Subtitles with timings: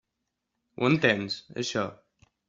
[0.79, 1.83] Ho entens, això?